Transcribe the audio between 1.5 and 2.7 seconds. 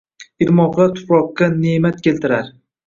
ne’mat keltirar